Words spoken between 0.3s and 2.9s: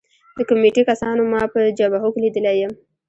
د کمېټې کسانو ما په جبهو کې لیدلی یم